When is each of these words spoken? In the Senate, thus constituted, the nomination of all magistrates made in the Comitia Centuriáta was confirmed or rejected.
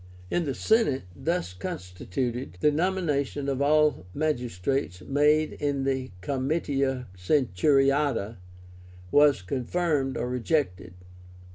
In 0.31 0.45
the 0.45 0.55
Senate, 0.55 1.03
thus 1.15 1.53
constituted, 1.53 2.57
the 2.59 2.71
nomination 2.71 3.47
of 3.47 3.61
all 3.61 4.07
magistrates 4.15 5.01
made 5.01 5.53
in 5.53 5.83
the 5.83 6.09
Comitia 6.21 7.07
Centuriáta 7.15 8.37
was 9.11 9.43
confirmed 9.43 10.17
or 10.17 10.27
rejected. 10.27 10.95